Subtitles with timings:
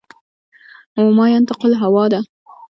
[0.97, 2.19] و ما ینطق الهوا ده